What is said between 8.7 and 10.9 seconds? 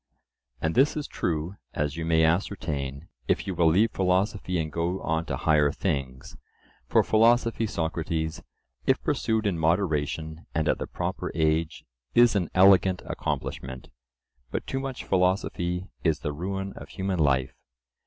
if pursued in moderation and at the